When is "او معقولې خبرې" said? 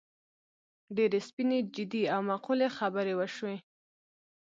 2.13-3.13